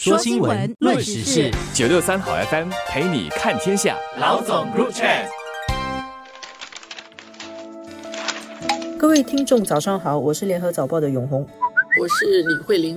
[0.00, 3.96] 说新闻，论时事，九六三好 FM 陪你看天下。
[4.20, 5.26] 老总 Group Chat，
[8.96, 11.44] 各位听众早上好，我是联合早报的永红，
[12.00, 12.96] 我是李慧玲。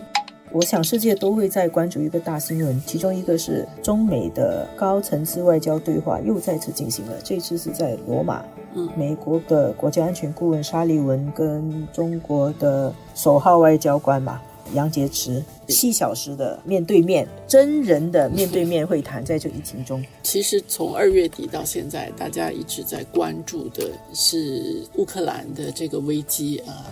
[0.52, 8.44] 我想世界都会在关注一个大新闻，其中一个是中美的高层次外交对话又再次进行了，这次是在罗马。
[8.76, 14.40] 嗯，美国的国家安全顾问沙利文跟中国的首号外交官嘛。
[14.74, 26.86] 杨洁篪七小时的面对面真人的面对面会谈，在这疫情中，其实从二月底到现在，大家一直在关注的是乌克兰的这个危机啊，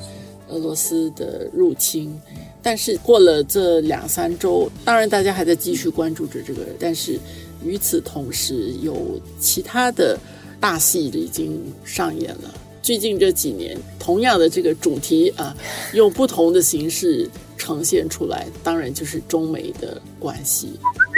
[0.50, 2.20] 俄罗斯的入侵。
[2.62, 7.17] 但是过了这两三周，当然大家还在继续关注着这个，但是
[7.64, 10.20] 与此同时，有其他的
[10.59, 12.53] 大戏已经上演了。
[12.89, 15.55] 最近这几年，同样的这个主题啊，
[15.93, 17.30] 用不同的形式。
[17.55, 20.70] 呈现出来，当然就是中美的关系。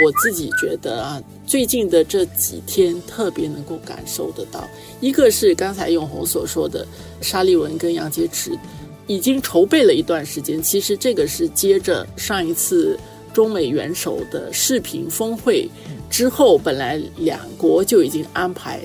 [0.04, 4.68] 我自己觉得啊，最近的这几天特别能够感受得到，
[5.00, 6.84] 一个是刚才永红所说的，
[7.20, 8.58] 沙利文跟杨洁篪
[9.06, 10.60] 已经筹备了一段时间。
[10.60, 12.98] 其实这个是接着上一次
[13.32, 15.70] 中美元首的视频峰会
[16.10, 18.80] 之后，本来两国就已经安排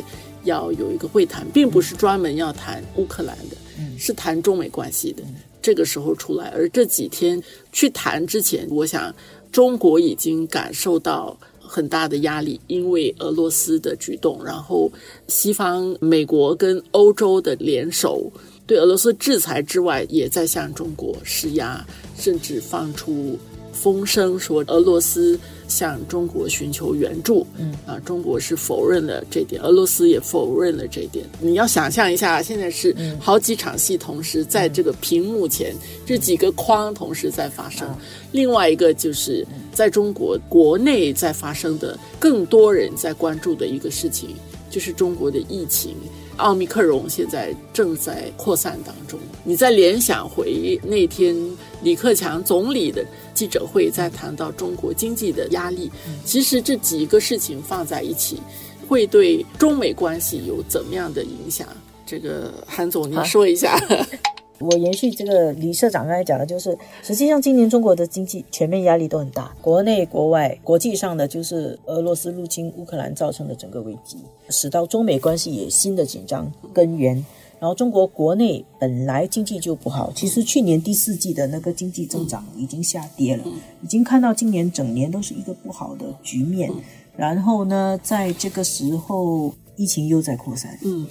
[0.48, 3.56] 要有一个会谈，并不是专门要谈乌克兰的，
[3.98, 5.24] 是谈中美关系的。
[5.62, 9.14] 这个时候出来，而这几天去谈之前，我想
[9.52, 14.92] 中国已经感受到很大的压力，因为俄罗斯的举动，然后
[15.28, 18.32] 西方美国跟欧洲的联手
[18.66, 21.86] 对俄罗斯制裁之外，也在向中国施压，
[22.18, 23.38] 甚至放出。
[23.72, 31.26] 风声说俄罗斯向中国寻求援助，嗯啊，中国是否认了这点，俄罗斯也否认了这点。
[31.40, 37.88] 你要想象一下，现在是好几场戏同时在这个屏幕前，这几个框同时在发生。
[38.32, 44.30] 另外一个就是在中国国内在发生的，更多人在关注的一个事情，
[44.70, 45.96] 就是中国的疫情。
[46.38, 49.20] 奥密克戎现在正在扩散当中。
[49.44, 51.36] 你再联想回那天
[51.82, 55.92] 李克强总理的记者会，在谈到中国经济的压力，
[56.26, 58.42] 其实这几个事情放在一起，
[58.88, 61.68] 会对中美关系有怎么样的影响？
[62.06, 63.78] 这个韩总，您说一下。
[64.60, 74.18] 我延续这个李社长刚才讲的，就是实际上今年中国的经济全面压力都很大，国内国外国际上的就是俄罗斯入侵乌克兰造成的整个危机，
[74.50, 77.24] 使到中美关系也新的紧张根源。
[77.60, 83.44] 然后中国国内本来经济就不好，其实去年第四季的那个经济增长已经下跌了，
[83.84, 86.72] 已经看到今年整年都是一个不好的局面。
[87.16, 90.78] 然后呢，在这个时候疫情又在扩散。
[90.84, 91.08] 嗯。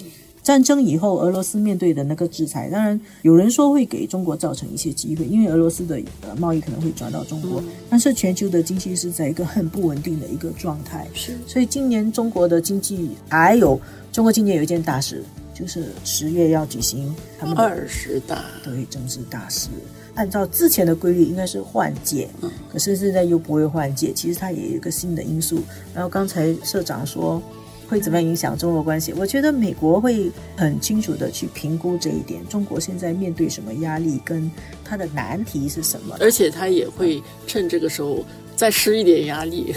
[0.47, 7.61] 战争以后，俄罗斯面对的那个制裁，当然有人说会给中国造成一些机会，因为俄罗斯的呃贸易可能会转到中国。
[7.89, 11.37] 但是全球的经济是在一个很不稳定的一个状态，是。
[11.45, 13.77] 所以今年中国的经济还有
[14.13, 15.21] 中国今年有一件大事，
[15.53, 19.67] 就是十月要举行他们二十大，对，政治大事。
[20.15, 25.59] 按照之前的规律，应该是换届，嗯，可是现在又不会换届，其实它也有一个新的因素。
[25.93, 27.43] 然后刚才社长说。
[27.87, 29.13] 会怎么样影响中俄关系？
[29.13, 32.45] 我觉得美国会很清楚的去评估这一点。
[32.47, 34.51] 中国现在面对什么压力，跟
[34.83, 36.15] 它的难题是什么？
[36.19, 38.23] 而且他也会趁这个时候
[38.55, 39.73] 再施一点压力。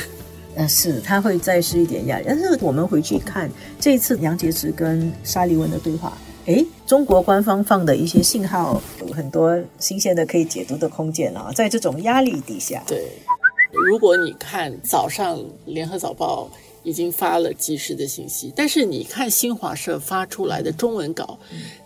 [0.56, 2.25] 嗯， 是，他会再施一点压力。
[2.26, 3.48] 但是我们回去看
[3.78, 11.53] 这次杨洁篪跟沙利文的对话，哎，中国官方放的一些信号有很多新鲜的可以解读的空间啊。
[11.54, 13.04] 在这种压力底下，对，
[13.88, 16.50] 如果你看早上联合早报。
[16.82, 21.38] 已经发了及时的信息，但是你看新华社发出来的中文稿，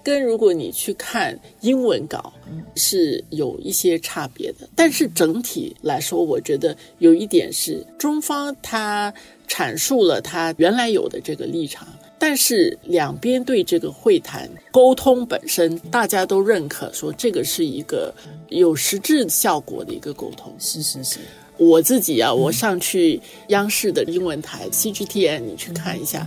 [0.03, 2.33] 跟如果你去看英文稿
[2.77, 4.69] 是有一些差别的。
[4.77, 9.13] 但是整体来说，我觉得有一点是中方他
[9.49, 11.89] 阐述了他原来有的这个立场，
[12.19, 18.15] 但是两边对这个会谈沟通本身，大家都认可说这个是一个
[18.49, 20.55] 有实质效果的一个沟通。
[20.59, 21.19] 是是是。
[21.57, 26.27] 我自己啊，我上去央视的英文台 CGTN，你去看一下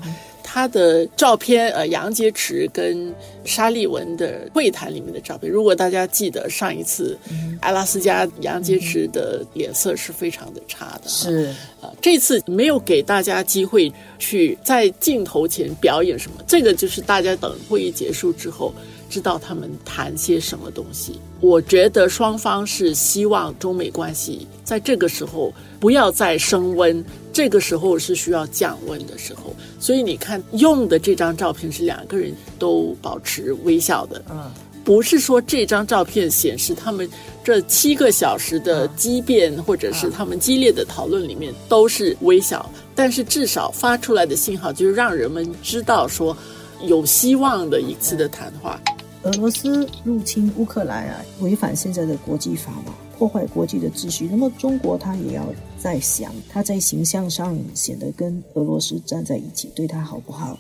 [0.58, 1.70] 他的照片。
[1.74, 3.14] 呃，杨洁篪跟
[3.46, 5.52] 沙利文的会谈里面的照片。
[5.52, 7.16] 如果大家记得上一次，
[7.62, 11.08] 阿拉斯加杨洁篪的脸色是非常的差的。
[11.08, 18.74] 是啊，这次没有给大家机会去在镜头前表演什么，这个就是大家等会议结束之后。
[19.10, 21.18] 知道他们谈些什么东西？
[21.40, 27.02] 我觉得双方是希望中美关系在这个时候不要再升温，
[27.38, 29.56] 这个时候是需要降温的时候。
[29.80, 34.52] 所以你看用的这张照片是两个人都保持微笑的，嗯，
[34.84, 37.08] 不是说这张照片显示他们
[37.44, 46.36] 这七个小时的激辩，或者是他们激烈的讨论里面都是微笑，但是至少发出来的信号就是让人们知道说
[46.82, 48.82] 有希望的一次的谈话。
[49.28, 54.26] 俄罗斯入侵乌克兰啊，违反现在的国际法嘛，破坏国际的秩序。
[54.32, 55.46] 那么中国他也要
[55.78, 60.58] 在想，他在形象上显得跟俄罗斯站在一起，对他好不好？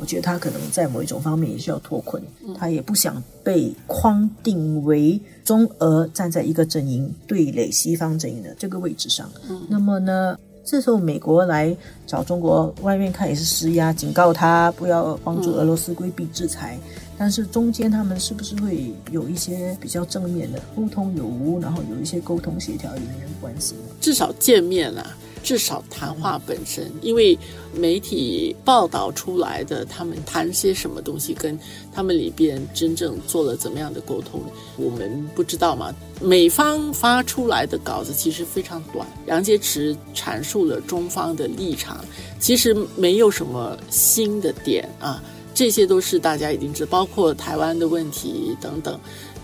[0.00, 2.22] 我觉得他可能在某一种方面也需要脱困，
[2.58, 9.30] 他也不想被框定为中俄站在一个阵营对垒西方阵营的这个位置上。
[9.68, 11.76] 那么呢，这时候美国来
[12.06, 16.78] 找中国，外面看也是施压，警告他不要帮助俄罗斯规避制裁。
[17.18, 23.74] 但是中间他们是不是会有一些比较正面的沟通有无，然后有一些沟通协调人员关系？
[24.00, 25.16] 至少见面了。
[25.42, 27.38] 至少谈话本身，因为
[27.72, 31.56] 媒体报道出来的，他们谈些什么东西，跟
[31.92, 34.40] 他们里边真正做了怎么样的沟通，
[34.76, 35.94] 我们不知道嘛。
[36.20, 42.04] 美方发出来的稿子其实非常短，杨洁篪阐述了中方的立场，
[42.40, 45.22] 其实没有什么新的点啊，
[45.56, 49.00] 这些都是大家已经知，包括台湾的问题等等。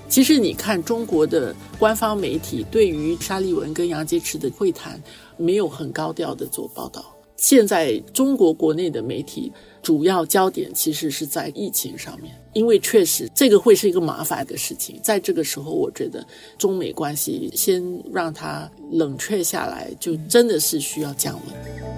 [0.08, 5.02] 其实你看中国的官方媒体对于沙利文跟杨洁篪的会谈。
[5.38, 7.04] 没有很高调的做报道。
[7.36, 9.50] 现在中国国内的媒体
[9.82, 15.00] 主要焦点其实是在疫情上面，因为确实这个会是一个麻烦的事情。
[15.02, 16.24] 在这个时候，我觉得
[16.56, 17.82] 中美关系先
[18.12, 21.91] 让它冷却下来，就真的是需要降温。